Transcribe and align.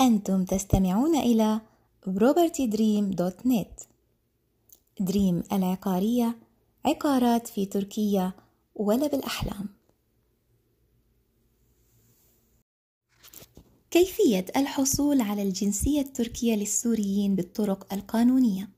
أنتم 0.00 0.44
تستمعون 0.44 1.16
إلى 1.16 1.60
propertydream.net 2.06 3.84
دريم 5.00 5.42
العقارية 5.52 6.38
عقارات 6.84 7.46
في 7.46 7.66
تركيا 7.66 8.32
ولا 8.74 9.06
بالأحلام 9.06 9.68
كيفية 13.90 14.46
الحصول 14.56 15.20
على 15.20 15.42
الجنسية 15.42 16.00
التركية 16.00 16.54
للسوريين 16.54 17.36
بالطرق 17.36 17.92
القانونية؟ 17.92 18.68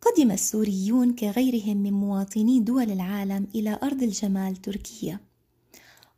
قدم 0.00 0.30
السوريون 0.30 1.14
كغيرهم 1.14 1.76
من 1.76 1.92
مواطني 1.92 2.60
دول 2.60 2.90
العالم 2.90 3.46
إلى 3.54 3.78
أرض 3.82 4.02
الجمال 4.02 4.56
تركيا. 4.56 5.27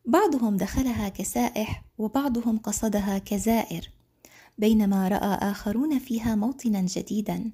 بعضهم 0.05 0.57
دخلها 0.57 1.09
كسائح 1.09 1.85
وبعضهم 1.99 2.59
قصدها 2.59 3.19
كزائر 3.19 3.91
بينما 4.59 5.09
رأى 5.09 5.51
آخرون 5.51 5.99
فيها 5.99 6.35
موطنا 6.35 6.81
جديدا. 6.81 7.51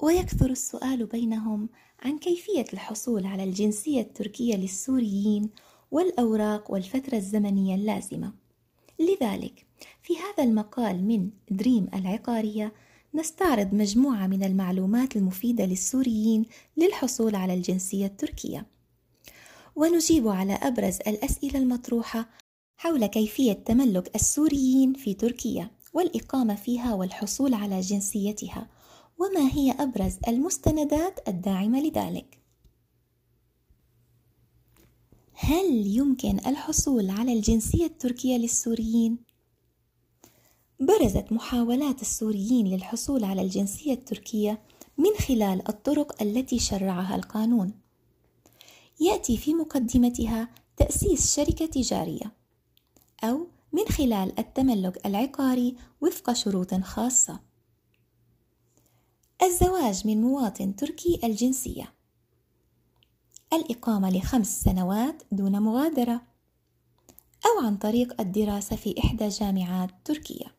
ويكثر 0.00 0.50
السؤال 0.50 1.06
بينهم 1.06 1.68
عن 2.02 2.18
كيفية 2.18 2.66
الحصول 2.72 3.26
على 3.26 3.44
الجنسية 3.44 4.00
التركية 4.00 4.56
للسوريين 4.56 5.50
والأوراق 5.90 6.70
والفترة 6.70 7.16
الزمنية 7.16 7.74
اللازمة. 7.74 8.32
لذلك 8.98 9.66
في 10.02 10.14
هذا 10.16 10.44
المقال 10.48 11.04
من 11.04 11.30
دريم 11.50 11.88
العقارية 11.94 12.72
نستعرض 13.14 13.74
مجموعة 13.74 14.26
من 14.26 14.44
المعلومات 14.44 15.16
المفيدة 15.16 15.64
للسوريين 15.64 16.46
للحصول 16.76 17.34
على 17.34 17.54
الجنسية 17.54 18.06
التركية. 18.06 18.77
ونجيب 19.78 20.28
على 20.28 20.52
أبرز 20.52 20.96
الأسئلة 21.06 21.58
المطروحة 21.58 22.28
حول 22.76 23.06
كيفية 23.06 23.52
تملك 23.52 24.14
السوريين 24.14 24.92
في 24.92 25.14
تركيا 25.14 25.70
والإقامة 25.92 26.54
فيها 26.54 26.94
والحصول 26.94 27.54
على 27.54 27.80
جنسيتها 27.80 28.68
وما 29.18 29.48
هي 29.52 29.70
أبرز 29.70 30.16
المستندات 30.28 31.28
الداعمة 31.28 31.80
لذلك 31.80 32.38
هل 35.32 35.86
يمكن 35.86 36.38
الحصول 36.46 37.10
على 37.10 37.32
الجنسية 37.32 37.86
التركية 37.86 38.36
للسوريين؟ 38.36 39.18
برزت 40.80 41.32
محاولات 41.32 42.02
السوريين 42.02 42.66
للحصول 42.66 43.24
على 43.24 43.42
الجنسية 43.42 43.92
التركية 43.92 44.62
من 44.98 45.10
خلال 45.26 45.68
الطرق 45.68 46.22
التي 46.22 46.58
شرعها 46.58 47.16
القانون 47.16 47.87
يأتي 49.00 49.36
في 49.36 49.54
مقدمتها 49.54 50.48
تأسيس 50.76 51.36
شركة 51.36 51.66
تجارية 51.66 52.32
أو 53.24 53.46
من 53.72 53.84
خلال 53.84 54.38
التملك 54.38 55.06
العقاري 55.06 55.76
وفق 56.00 56.32
شروط 56.32 56.74
خاصة. 56.74 57.40
الزواج 59.42 60.06
من 60.06 60.20
مواطن 60.20 60.76
تركي 60.76 61.20
الجنسية 61.24 61.94
الإقامة 63.52 64.10
لخمس 64.10 64.62
سنوات 64.62 65.22
دون 65.32 65.62
مغادرة 65.62 66.22
أو 67.46 67.66
عن 67.66 67.76
طريق 67.76 68.20
الدراسة 68.20 68.76
في 68.76 68.94
إحدى 68.98 69.28
جامعات 69.28 69.90
تركيا. 70.04 70.50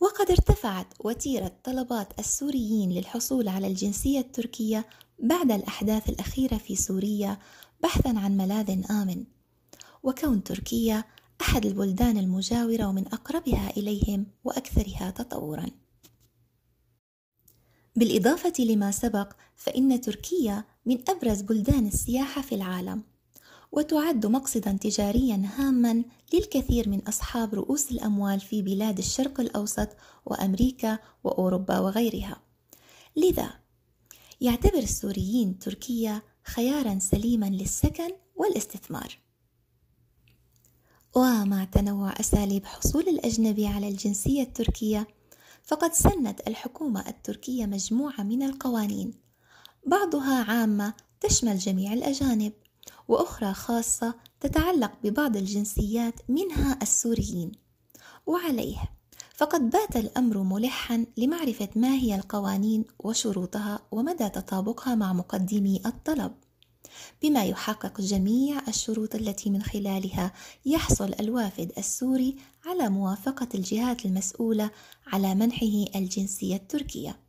وقد 0.00 0.30
ارتفعت 0.30 0.86
وتيرة 1.00 1.52
طلبات 1.64 2.18
السوريين 2.18 2.92
للحصول 2.92 3.48
على 3.48 3.66
الجنسية 3.66 4.18
التركية 4.18 4.86
بعد 5.20 5.52
الأحداث 5.52 6.08
الأخيرة 6.08 6.56
في 6.56 6.76
سوريا 6.76 7.38
بحثا 7.82 8.08
عن 8.08 8.36
ملاذ 8.36 8.90
آمن. 8.90 9.24
وكون 10.02 10.44
تركيا 10.44 11.04
أحد 11.40 11.66
البلدان 11.66 12.18
المجاورة 12.18 12.86
ومن 12.86 13.06
أقربها 13.06 13.70
إليهم 13.76 14.26
وأكثرها 14.44 15.10
تطورا. 15.10 15.66
بالإضافة 17.96 18.52
لما 18.64 18.90
سبق 18.90 19.32
فإن 19.56 20.00
تركيا 20.00 20.64
من 20.86 20.98
أبرز 21.08 21.40
بلدان 21.40 21.86
السياحة 21.86 22.42
في 22.42 22.54
العالم 22.54 23.02
وتعد 23.72 24.26
مقصدا 24.26 24.72
تجاريا 24.72 25.42
هاما 25.56 26.04
للكثير 26.34 26.88
من 26.88 27.00
أصحاب 27.08 27.54
رؤوس 27.54 27.90
الأموال 27.90 28.40
في 28.40 28.62
بلاد 28.62 28.98
الشرق 28.98 29.40
الأوسط 29.40 29.88
وأمريكا 30.26 30.98
وأوروبا 31.24 31.78
وغيرها. 31.78 32.40
لذا 33.16 33.50
يعتبر 34.40 34.78
السوريين 34.78 35.58
تركيا 35.58 36.22
خيارا 36.44 36.98
سليما 36.98 37.46
للسكن 37.46 38.10
والاستثمار. 38.36 39.18
ومع 41.16 41.64
تنوع 41.64 42.12
أساليب 42.20 42.66
حصول 42.66 43.08
الأجنبي 43.08 43.66
على 43.66 43.88
الجنسية 43.88 44.42
التركية 44.42 45.08
فقد 45.62 45.92
سنت 45.92 46.48
الحكومة 46.48 47.08
التركية 47.08 47.66
مجموعة 47.66 48.22
من 48.22 48.42
القوانين 48.42 49.14
بعضها 49.86 50.44
عامة 50.44 50.94
تشمل 51.20 51.58
جميع 51.58 51.92
الأجانب 51.92 52.52
وأخرى 53.08 53.54
خاصة 53.54 54.14
تتعلق 54.40 54.92
ببعض 55.04 55.36
الجنسيات 55.36 56.14
منها 56.28 56.78
السوريين 56.82 57.52
وعليه 58.26 58.99
فقد 59.40 59.70
بات 59.70 59.96
الأمر 59.96 60.38
ملحا 60.38 61.06
لمعرفة 61.16 61.68
ما 61.76 61.94
هي 61.94 62.14
القوانين 62.14 62.84
وشروطها 62.98 63.86
ومدى 63.90 64.28
تطابقها 64.28 64.94
مع 64.94 65.12
مقدمي 65.12 65.82
الطلب 65.86 66.32
بما 67.22 67.44
يحقق 67.44 68.00
جميع 68.00 68.68
الشروط 68.68 69.14
التي 69.14 69.50
من 69.50 69.62
خلالها 69.62 70.32
يحصل 70.66 71.14
الوافد 71.20 71.72
السوري 71.78 72.36
على 72.66 72.88
موافقة 72.88 73.48
الجهات 73.54 74.06
المسؤولة 74.06 74.70
على 75.06 75.34
منحه 75.34 75.84
الجنسية 75.94 76.56
التركية. 76.56 77.20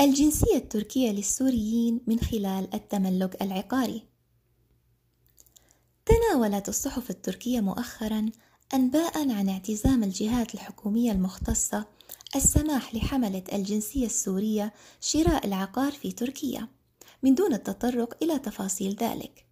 الجنسية 0.00 0.56
التركية 0.56 1.10
للسوريين 1.10 2.00
من 2.06 2.20
خلال 2.20 2.74
التملك 2.74 3.42
العقاري. 3.42 4.02
تناولت 6.06 6.68
الصحف 6.68 7.10
التركية 7.10 7.60
مؤخرا 7.60 8.30
أنباء 8.74 9.30
عن 9.30 9.48
اعتزام 9.48 10.02
الجهات 10.04 10.54
الحكومية 10.54 11.12
المختصة 11.12 11.84
السماح 12.36 12.94
لحملة 12.94 13.42
الجنسية 13.52 14.06
السورية 14.06 14.72
شراء 15.00 15.46
العقار 15.46 15.92
في 15.92 16.12
تركيا 16.12 16.68
من 17.22 17.34
دون 17.34 17.52
التطرق 17.54 18.16
إلى 18.22 18.38
تفاصيل 18.38 18.96
ذلك. 19.00 19.46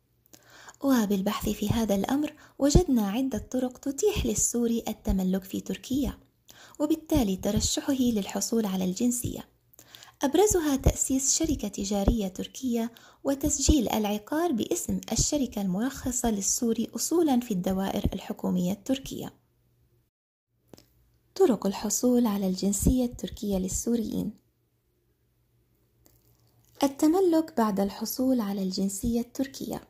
وبالبحث 0.80 1.48
في 1.48 1.70
هذا 1.70 1.94
الأمر 1.94 2.32
وجدنا 2.58 3.10
عدة 3.10 3.38
طرق 3.38 3.78
تتيح 3.78 4.26
للسوري 4.26 4.84
التملك 4.88 5.44
في 5.44 5.60
تركيا، 5.60 6.18
وبالتالي 6.78 7.36
ترشحه 7.36 7.92
للحصول 8.00 8.66
على 8.66 8.84
الجنسية. 8.84 9.48
أبرزها 10.22 10.76
تأسيس 10.76 11.38
شركة 11.38 11.68
تجارية 11.68 12.28
تركية 12.28 12.92
وتسجيل 13.24 13.88
العقار 13.88 14.52
باسم 14.52 15.00
الشركة 15.12 15.62
المرخصة 15.62 16.30
للسوري 16.30 16.90
أصولا 16.96 17.40
في 17.40 17.50
الدوائر 17.50 18.10
الحكومية 18.14 18.72
التركية. 18.72 19.34
طرق 21.34 21.66
الحصول 21.66 22.26
على 22.26 22.46
الجنسية 22.48 23.04
التركية 23.04 23.58
للسوريين. 23.58 24.34
التملك 26.82 27.56
بعد 27.56 27.80
الحصول 27.80 28.40
على 28.40 28.62
الجنسية 28.62 29.20
التركية. 29.20 29.88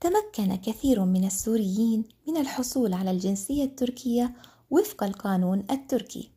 تمكن 0.00 0.56
كثير 0.56 1.04
من 1.04 1.24
السوريين 1.24 2.04
من 2.28 2.36
الحصول 2.36 2.92
على 2.92 3.10
الجنسية 3.10 3.64
التركية 3.64 4.34
وفق 4.70 5.04
القانون 5.04 5.66
التركي. 5.70 6.30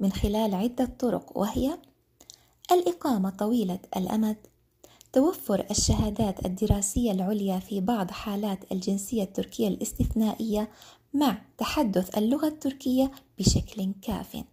من 0.00 0.12
خلال 0.12 0.54
عدة 0.54 0.84
طرق 0.98 1.38
وهي 1.38 1.78
الإقامة 2.72 3.30
طويلة 3.30 3.78
الأمد 3.96 4.36
توفر 5.12 5.66
الشهادات 5.70 6.46
الدراسية 6.46 7.12
العليا 7.12 7.58
في 7.58 7.80
بعض 7.80 8.10
حالات 8.10 8.72
الجنسية 8.72 9.22
التركية 9.22 9.68
الاستثنائية 9.68 10.70
مع 11.14 11.42
تحدث 11.58 12.18
اللغة 12.18 12.46
التركية 12.46 13.10
بشكل 13.38 13.92
كاف. 14.02 14.44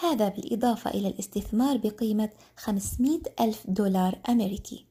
هذا 0.00 0.28
بالإضافة 0.28 0.90
إلى 0.90 1.08
الاستثمار 1.08 1.76
بقيمة 1.76 2.30
500 2.56 3.20
ألف 3.40 3.64
دولار 3.68 4.18
أمريكي 4.28 4.84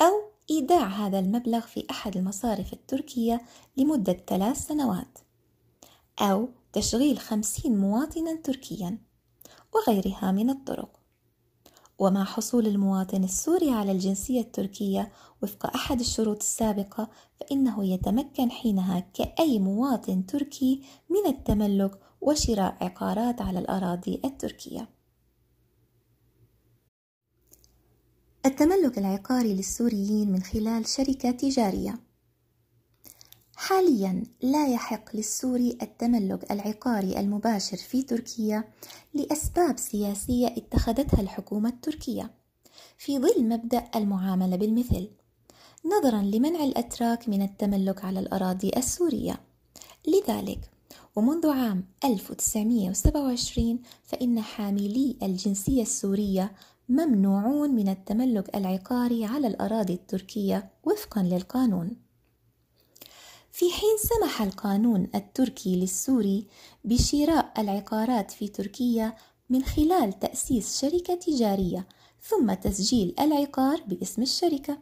أو 0.00 0.12
إيداع 0.50 0.86
هذا 0.86 1.18
المبلغ 1.18 1.60
في 1.60 1.86
أحد 1.90 2.16
المصارف 2.16 2.72
التركية 2.72 3.40
لمدة 3.76 4.16
ثلاث 4.26 4.66
سنوات 4.66 5.18
أو 6.20 6.48
تشغيل 6.72 7.18
خمسين 7.18 7.78
مواطنا 7.78 8.34
تركيا 8.34 8.98
وغيرها 9.74 10.32
من 10.32 10.50
الطرق 10.50 11.02
ومع 11.98 12.24
حصول 12.24 12.66
المواطن 12.66 13.24
السوري 13.24 13.70
على 13.70 13.92
الجنسية 13.92 14.40
التركية 14.40 15.12
وفق 15.42 15.66
أحد 15.74 16.00
الشروط 16.00 16.36
السابقة 16.36 17.10
فإنه 17.40 17.84
يتمكن 17.84 18.50
حينها 18.50 19.00
كأي 19.00 19.58
مواطن 19.58 20.26
تركي 20.26 20.82
من 21.10 21.30
التملك 21.30 21.98
وشراء 22.20 22.76
عقارات 22.80 23.42
على 23.42 23.58
الأراضي 23.58 24.20
التركية. 24.24 24.88
التملك 28.46 28.98
العقاري 28.98 29.54
للسوريين 29.54 30.32
من 30.32 30.42
خلال 30.42 30.88
شركة 30.88 31.30
تجارية 31.30 31.98
حاليا 33.72 34.22
لا 34.42 34.68
يحق 34.68 35.16
للسوري 35.16 35.78
التملك 35.82 36.52
العقاري 36.52 37.20
المباشر 37.20 37.76
في 37.76 38.02
تركيا 38.02 38.64
لأسباب 39.14 39.78
سياسية 39.78 40.46
اتخذتها 40.46 41.20
الحكومة 41.20 41.68
التركية 41.68 42.30
في 42.98 43.18
ظل 43.18 43.48
مبدأ 43.48 43.84
المعاملة 43.96 44.56
بالمثل 44.56 45.08
نظرا 45.84 46.22
لمنع 46.22 46.64
الأتراك 46.64 47.28
من 47.28 47.42
التملك 47.42 48.04
على 48.04 48.20
الأراضي 48.20 48.70
السورية. 48.76 49.40
لذلك 50.08 50.70
ومنذ 51.16 51.46
عام 51.46 51.84
1927 52.04 53.82
فإن 54.04 54.40
حاملي 54.40 55.16
الجنسية 55.22 55.82
السورية 55.82 56.52
ممنوعون 56.88 57.70
من 57.70 57.88
التملك 57.88 58.56
العقاري 58.56 59.24
على 59.24 59.46
الأراضي 59.46 59.92
التركية 59.92 60.70
وفقا 60.84 61.22
للقانون. 61.22 62.11
في 63.52 63.70
حين 63.70 63.96
سمح 63.98 64.42
القانون 64.42 65.10
التركي 65.14 65.76
للسوري 65.76 66.46
بشراء 66.84 67.52
العقارات 67.58 68.30
في 68.30 68.48
تركيا 68.48 69.16
من 69.50 69.64
خلال 69.64 70.18
تأسيس 70.18 70.80
شركة 70.80 71.14
تجارية 71.14 71.86
ثم 72.22 72.54
تسجيل 72.54 73.14
العقار 73.20 73.82
باسم 73.86 74.22
الشركة. 74.22 74.78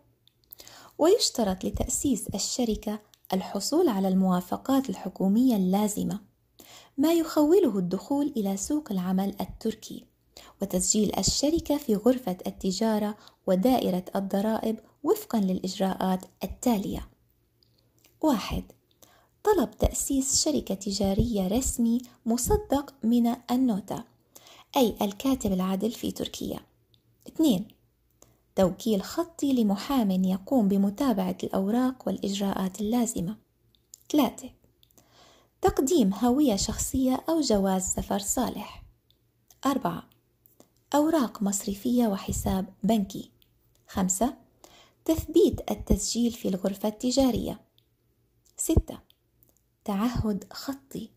ويشترط 0.99 1.65
لتأسيس 1.65 2.27
الشركة 2.35 3.01
الحصول 3.33 3.89
على 3.89 4.09
الموافقات 4.09 4.91
الحكومية 4.91 5.57
اللازمة 5.57 6.21
ما 6.99 7.13
يخوله 7.13 7.79
الدخول 7.79 8.33
إلى 8.37 8.57
سوق 8.57 8.93
العمل 8.93 9.35
التركي 9.41 10.05
وتسجيل 10.63 11.19
الشركة 11.19 11.77
في 11.77 11.97
غرفة 11.97 12.37
التجارة 12.47 13.17
ودائرة 13.47 14.05
الضرائب 14.17 14.79
وفقا 15.03 15.41
للإجراءات 15.41 16.25
التالية. 16.45 17.09
واحد. 18.21 18.65
طلب 19.45 19.71
تأسيس 19.71 20.45
شركة 20.45 20.75
تجارية 20.75 21.49
رسمي 21.49 21.99
مصدق 22.27 22.95
من 23.03 23.37
النوتا 23.51 24.05
أي 24.77 24.97
الكاتب 25.03 25.53
العادل 25.53 25.91
في 25.91 26.11
تركيا. 26.11 26.61
اثنين. 27.29 27.69
توكيل 28.57 29.03
خطي 29.03 29.53
لمحام 29.53 30.11
يقوم 30.11 30.69
بمتابعة 30.69 31.37
الأوراق 31.45 32.03
والإجراءات 32.07 32.81
اللازمة. 32.81 33.37
ثلاثة. 34.13 34.51
تقديم 35.63 36.15
هوية 36.15 36.57
شخصية 36.57 37.25
أو 37.29 37.41
جواز 37.41 37.83
سفر 37.83 38.19
صالح. 38.19 38.83
أربعة. 39.67 40.03
أوراق 40.95 41.43
مصرفية 41.43 42.07
وحساب 42.07 42.67
بنكي. 42.83 43.31
خمسة. 43.89 44.35
تثبيت 45.05 45.71
التسجيل 45.71 46.33
في 46.33 46.49
الغرفة 46.49 46.89
التجارية. 46.89 47.61
ستة. 48.71 48.99
تعهد 49.85 50.45
خطي. 50.53 51.11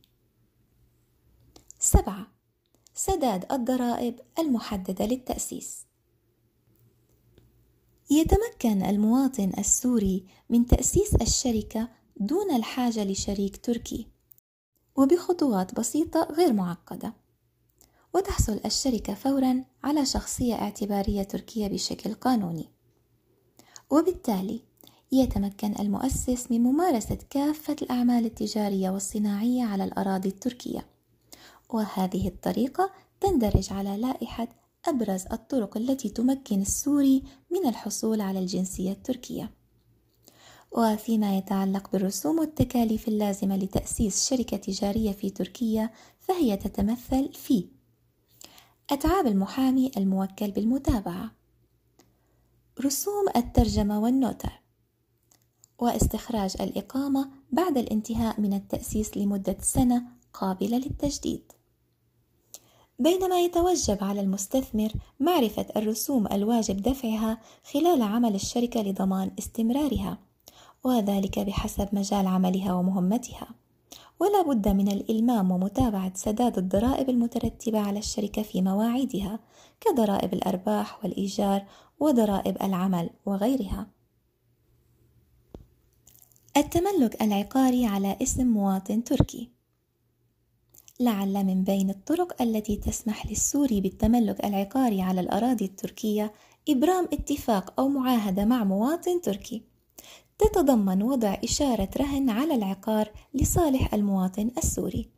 سبعة. 1.79 2.27
سداد 2.93 3.51
الضرائب 3.51 4.19
المحددة 4.39 5.05
للتأسيس. 5.05 5.85
يتمكن 8.11 8.83
المواطن 8.83 9.51
السوري 9.57 10.25
من 10.49 10.65
تأسيس 10.65 11.15
الشركة 11.15 11.89
دون 12.17 12.55
الحاجة 12.55 13.03
لشريك 13.03 13.65
تركي 13.65 14.07
وبخطوات 14.95 15.75
بسيطة 15.75 16.27
غير 16.31 16.53
معقدة. 16.53 17.13
وتحصل 18.13 18.59
الشركة 18.65 19.13
فورا 19.13 19.63
على 19.83 20.05
شخصية 20.05 20.53
اعتبارية 20.53 21.23
تركية 21.23 21.67
بشكل 21.67 22.13
قانوني. 22.13 22.69
وبالتالي 23.89 24.61
يتمكن 25.13 25.75
المؤسس 25.79 26.51
من 26.51 26.63
ممارسة 26.63 27.17
كافة 27.29 27.75
الأعمال 27.81 28.25
التجارية 28.25 28.89
والصناعية 28.89 29.63
على 29.63 29.83
الأراضي 29.83 30.29
التركية. 30.29 30.85
وهذه 31.69 32.27
الطريقة 32.27 32.91
تندرج 33.21 33.73
على 33.73 33.97
لائحة 33.97 34.47
أبرز 34.85 35.25
الطرق 35.31 35.77
التي 35.77 36.09
تمكن 36.09 36.61
السوري 36.61 37.23
من 37.51 37.69
الحصول 37.69 38.21
على 38.21 38.39
الجنسية 38.39 38.91
التركية. 38.91 39.51
وفيما 40.71 41.37
يتعلق 41.37 41.91
بالرسوم 41.91 42.39
والتكاليف 42.39 43.07
اللازمة 43.07 43.57
لتأسيس 43.57 44.29
شركة 44.29 44.57
تجارية 44.57 45.11
في 45.11 45.29
تركيا 45.29 45.89
فهي 46.19 46.57
تتمثل 46.57 47.33
في 47.33 47.67
أتعاب 48.89 49.27
المحامي 49.27 49.91
الموكل 49.97 50.51
بالمتابعة. 50.51 51.31
رسوم 52.85 53.25
الترجمة 53.35 53.99
والنوتة. 53.99 54.62
واستخراج 55.83 56.55
الإقامة 56.61 57.29
بعد 57.51 57.77
الانتهاء 57.77 58.41
من 58.41 58.53
التأسيس 58.53 59.17
لمدة 59.17 59.57
سنة 59.61 60.03
قابلة 60.33 60.77
للتجديد 60.77 61.51
بينما 62.99 63.39
يتوجب 63.39 63.97
على 64.03 64.21
المستثمر 64.21 64.91
معرفة 65.19 65.65
الرسوم 65.75 66.27
الواجب 66.27 66.81
دفعها 66.81 67.37
خلال 67.71 68.01
عمل 68.01 68.35
الشركة 68.35 68.81
لضمان 68.81 69.31
استمرارها 69.39 70.17
وذلك 70.83 71.39
بحسب 71.39 71.87
مجال 71.93 72.27
عملها 72.27 72.73
ومهمتها 72.73 73.47
ولا 74.19 74.41
بد 74.41 74.67
من 74.67 74.87
الإلمام 74.87 75.51
ومتابعة 75.51 76.11
سداد 76.15 76.57
الضرائب 76.57 77.09
المترتبة 77.09 77.79
على 77.79 77.99
الشركة 77.99 78.41
في 78.41 78.61
مواعيدها 78.61 79.39
كضرائب 79.81 80.33
الأرباح 80.33 81.03
والإيجار 81.03 81.65
وضرائب 81.99 82.57
العمل 82.61 83.09
وغيرها. 83.25 83.87
التملك 86.57 87.21
العقاري 87.21 87.85
على 87.85 88.17
اسم 88.21 88.47
مواطن 88.47 89.03
تركي. 89.03 89.49
لعل 90.99 91.45
من 91.45 91.63
بين 91.63 91.89
الطرق 91.89 92.41
التي 92.41 92.75
تسمح 92.75 93.25
للسوري 93.25 93.81
بالتملك 93.81 94.45
العقاري 94.45 95.01
على 95.01 95.21
الأراضي 95.21 95.65
التركية 95.65 96.33
إبرام 96.69 97.07
اتفاق 97.13 97.79
أو 97.79 97.89
معاهدة 97.89 98.45
مع 98.45 98.63
مواطن 98.63 99.21
تركي. 99.21 99.61
تتضمن 100.37 101.03
وضع 101.03 101.37
إشارة 101.43 101.89
رهن 101.97 102.29
على 102.29 102.55
العقار 102.55 103.11
لصالح 103.33 103.93
المواطن 103.93 104.51
السوري. 104.57 105.09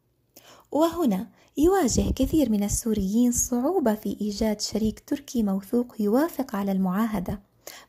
وهنا 0.71 1.27
يواجه 1.57 2.11
كثير 2.15 2.49
من 2.49 2.63
السوريين 2.63 3.31
صعوبة 3.31 3.95
في 3.95 4.17
إيجاد 4.21 4.61
شريك 4.61 4.99
تركي 4.99 5.43
موثوق 5.43 5.95
يوافق 5.99 6.55
على 6.55 6.71
المعاهدة 6.71 7.41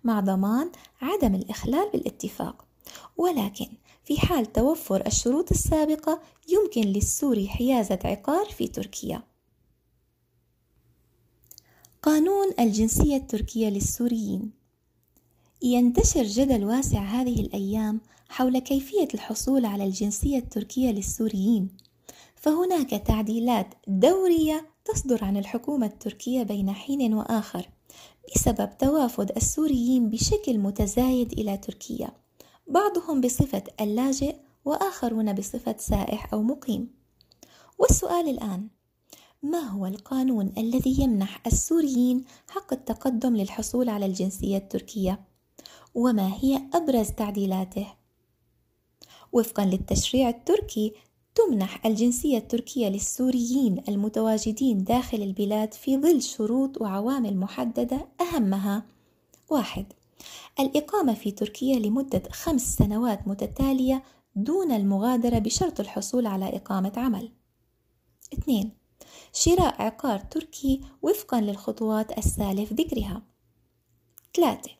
مع 0.05 0.21
ضمان 0.21 0.71
عدم 1.01 1.35
الإخلال 1.35 1.91
بالاتفاق. 1.93 2.67
ولكن 3.17 3.67
في 4.05 4.21
حال 4.21 4.53
توفر 4.53 5.07
الشروط 5.07 5.51
السابقة 5.51 6.21
يمكن 6.49 6.81
للسوري 6.81 7.49
حيازة 7.49 7.99
عقار 8.05 8.47
في 8.47 8.69
تركيا. 8.69 9.23
قانون 12.03 12.47
الجنسية 12.61 13.17
التركية 13.17 13.69
للسوريين. 13.69 14.51
ينتشر 15.63 16.23
جدل 16.23 16.65
واسع 16.65 16.99
هذه 17.01 17.41
الأيام 17.41 18.01
حول 18.29 18.59
كيفية 18.59 19.09
الحصول 19.15 19.65
على 19.65 19.85
الجنسية 19.85 20.39
التركية 20.39 20.91
للسوريين. 20.91 21.69
فهناك 22.35 22.91
تعديلات 22.91 23.75
دورية 23.89 24.67
تصدر 24.85 25.25
عن 25.25 25.37
الحكومة 25.37 25.87
التركية 25.87 26.43
بين 26.43 26.71
حين 26.71 27.15
وآخر 27.15 27.69
بسبب 28.35 28.79
توافد 28.79 29.33
السوريين 29.37 30.11
بشكل 30.11 30.59
متزايد 30.59 31.33
إلى 31.33 31.57
تركيا. 31.57 32.11
بعضهم 32.67 33.21
بصفة 33.21 33.63
اللاجئ 33.81 34.37
وآخرون 34.65 35.33
بصفة 35.33 35.77
سائح 35.79 36.33
أو 36.35 36.43
مقيم 36.43 36.91
والسؤال 37.79 38.29
الآن 38.29 38.69
ما 39.43 39.59
هو 39.59 39.87
القانون 39.87 40.53
الذي 40.59 41.03
يمنح 41.03 41.41
السوريين 41.47 42.25
حق 42.49 42.73
التقدم 42.73 43.37
للحصول 43.37 43.89
على 43.89 44.07
الجنسية 44.07 44.57
التركية 44.57 45.21
وما 45.95 46.33
هي 46.35 46.63
أبرز 46.75 47.11
تعديلاته؟ 47.11 47.87
وفقا 49.33 49.65
للتشريع 49.65 50.29
التركي 50.29 50.93
تمنح 51.35 51.87
الجنسية 51.87 52.39
التركية 52.39 52.89
للسوريين 52.89 53.83
المتواجدين 53.89 54.85
داخل 54.85 55.23
البلاد 55.23 55.75
في 55.75 55.99
ظل 55.99 56.23
شروط 56.23 56.81
وعوامل 56.81 57.37
محددة 57.37 58.09
أهمها 58.21 58.87
واحد 59.51 59.87
الإقامة 60.61 61.15
في 61.15 61.31
تركيا 61.31 61.79
لمدة 61.79 62.23
خمس 62.33 62.77
سنوات 62.77 63.29
متتالية 63.29 64.03
دون 64.37 64.73
المغادرة 64.73 65.39
بشرط 65.39 65.81
الحصول 65.81 66.27
على 66.27 66.57
إقامة 66.57 66.93
عمل. 66.97 67.33
2. 68.33 68.71
شراء 69.33 69.83
عقار 69.83 70.19
تركي 70.19 70.81
وفقا 71.03 71.41
للخطوات 71.41 72.19
السالف 72.19 72.73
ذكرها. 72.73 73.23
3. 74.35 74.71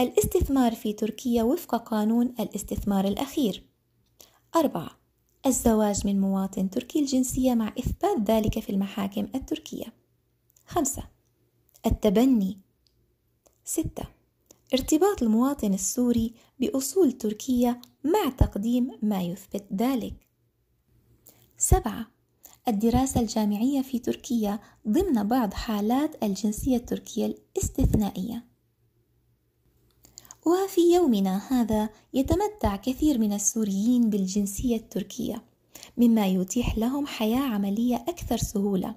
الاستثمار 0.00 0.74
في 0.74 0.92
تركيا 0.92 1.42
وفق 1.42 1.74
قانون 1.74 2.34
الاستثمار 2.40 3.04
الأخير. 3.04 3.66
4. 4.56 4.90
الزواج 5.46 6.06
من 6.06 6.20
مواطن 6.20 6.70
تركي 6.70 7.00
الجنسية 7.00 7.54
مع 7.54 7.72
إثبات 7.78 8.30
ذلك 8.30 8.58
في 8.58 8.70
المحاكم 8.70 9.28
التركية. 9.34 9.92
5. 10.66 11.02
التبني 11.86 12.58
ستة 13.64 14.19
ارتباط 14.74 15.22
المواطن 15.22 15.74
السوري 15.74 16.34
بأصول 16.60 17.12
تركية 17.12 17.80
مع 18.04 18.30
تقديم 18.38 18.90
ما 19.02 19.22
يثبت 19.22 19.64
ذلك. 19.72 20.14
سبعة 21.58 22.06
الدراسة 22.68 23.20
الجامعية 23.20 23.82
في 23.82 23.98
تركيا 23.98 24.58
ضمن 24.88 25.28
بعض 25.28 25.54
حالات 25.54 26.24
الجنسية 26.24 26.76
التركية 26.76 27.26
الاستثنائية. 27.26 28.44
وفي 30.46 30.94
يومنا 30.94 31.52
هذا 31.52 31.88
يتمتع 32.14 32.76
كثير 32.76 33.18
من 33.18 33.32
السوريين 33.32 34.10
بالجنسية 34.10 34.76
التركية 34.76 35.44
مما 35.96 36.26
يتيح 36.26 36.78
لهم 36.78 37.06
حياة 37.06 37.42
عملية 37.42 37.96
أكثر 37.96 38.36
سهولة. 38.36 38.94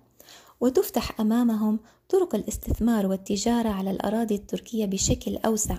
وتفتح 0.64 1.20
أمامهم 1.22 1.80
طرق 2.10 2.36
الاستثمار 2.36 3.06
والتجارة 3.08 3.70
على 3.70 3.92
الأراضي 3.92 4.36
التركية 4.36 4.86
بشكل 4.86 5.38
أوسع. 5.38 5.78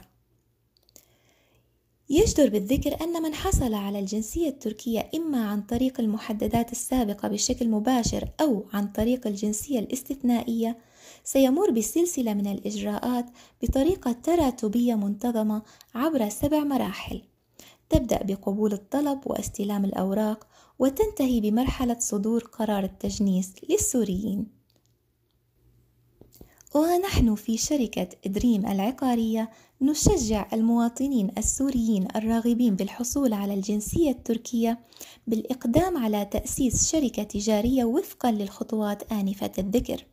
يجدر 2.11 2.49
بالذكر 2.49 3.01
أن 3.01 3.23
من 3.23 3.35
حصل 3.35 3.75
على 3.75 3.99
الجنسية 3.99 4.49
التركية 4.49 5.11
إما 5.15 5.47
عن 5.47 5.63
طريق 5.63 6.01
المحددات 6.01 6.73
السابقة 6.73 7.29
بشكل 7.29 7.69
مباشر 7.69 8.29
أو 8.41 8.65
عن 8.73 8.87
طريق 8.87 9.27
الجنسية 9.27 9.79
الاستثنائية 9.79 10.79
سيمر 11.25 11.71
بسلسلة 11.71 12.35
من 12.35 12.47
الإجراءات 12.47 13.27
بطريقة 13.63 14.13
تراتبية 14.13 14.95
منتظمة 14.95 15.63
عبر 15.95 16.29
سبع 16.29 16.65
مراحل. 16.65 17.23
تبدأ 17.91 18.23
بقبول 18.23 18.73
الطلب 18.73 19.21
واستلام 19.27 19.85
الأوراق 19.85 20.47
وتنتهي 20.79 21.41
بمرحلة 21.41 21.97
صدور 21.99 22.45
قرار 22.45 22.85
التجنيس 22.85 23.53
للسوريين. 23.71 24.64
ونحن 26.75 27.35
في 27.35 27.57
شركة 27.57 28.09
دريم 28.27 28.67
العقارية 28.67 29.51
نشجع 29.81 30.49
المواطنين 30.53 31.31
السوريين 31.39 32.09
الراغبين 32.17 32.77
بالحصول 32.77 33.33
على 33.33 33.55
الجنسية 33.55 34.11
التركية 34.11 34.79
بالإقدام 35.27 35.97
على 35.97 36.25
تأسيس 36.25 36.91
شركة 36.91 37.23
تجارية 37.23 37.85
وفقا 37.85 38.31
للخطوات 38.31 39.13
آنفة 39.13 39.51
الذكر. 39.59 40.05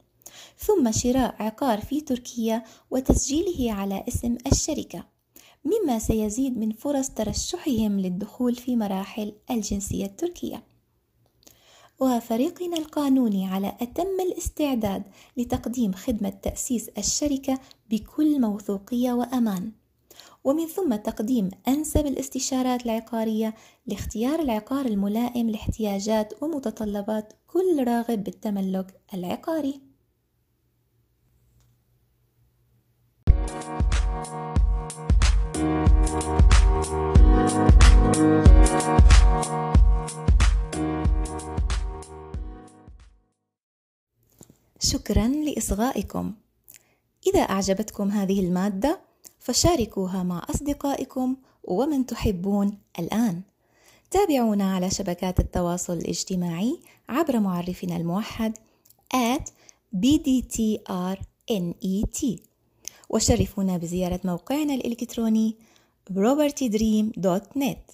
ثم 0.58 0.92
شراء 0.92 1.36
عقار 1.40 1.82
في 1.82 2.02
تركيا 2.02 2.64
وتسجيله 2.92 3.74
على 3.74 4.04
اسم 4.08 4.38
الشركة 4.52 5.06
مما 5.66 6.00
سيزيد 6.00 6.58
من 6.58 6.72
فرص 6.72 7.10
ترشحهم 7.10 8.00
للدخول 8.00 8.56
في 8.56 8.76
مراحل 8.76 9.34
الجنسية 9.52 10.06
التركية. 10.06 10.64
وفريقنا 12.02 12.78
القانوني 12.78 13.48
على 13.48 13.78
أتم 13.82 14.20
الاستعداد 14.20 15.04
لتقديم 15.38 15.92
خدمة 15.94 16.30
تأسيس 16.30 16.90
الشركة 16.90 17.60
بكل 17.90 18.42
موثوقية 18.42 19.14
وأمان. 19.14 19.72
ومن 20.44 20.68
ثم 20.68 20.96
تقديم 20.96 21.50
أنسب 21.68 22.06
الاستشارات 22.06 22.86
العقارية 22.86 23.54
لاختيار 23.88 24.40
العقار 24.40 24.86
الملائم 24.86 25.50
لاحتياجات 25.50 26.44
ومتطلبات 26.44 27.34
كل 27.48 27.84
راغب 27.88 28.24
بالتملك 28.24 29.02
العقاري. 29.14 29.91
شكرا 45.02 45.28
لإصغائكم. 45.28 46.34
إذا 47.28 47.40
أعجبتكم 47.40 48.10
هذه 48.10 48.40
المادة 48.40 49.02
فشاركوها 49.40 50.24
مع 50.24 50.46
أصدقائكم 50.50 51.36
ومن 51.64 52.06
تحبون 52.06 52.78
الآن. 53.00 53.42
تابعونا 54.12 54.76
على 54.76 54.90
شبكات 54.90 55.40
التواصل 55.40 55.94
الاجتماعي 55.94 56.80
عبر 57.10 57.40
معرفنا 57.40 57.98
الموحد 57.98 58.58
at 59.14 59.44
bdtrnet 59.96 61.20
وشرفونا 63.10 63.78
بزيارة 63.78 64.20
موقعنا 64.24 64.74
الإلكتروني 64.74 65.56
propertydream.net 66.14 67.94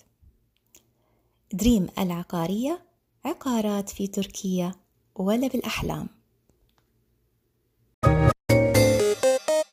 دريم 1.54 1.88
العقارية 2.00 2.82
عقارات 3.26 3.90
في 3.90 4.08
تركيا 4.08 4.76
ولا 5.16 5.48
بالأحلام. 5.48 6.17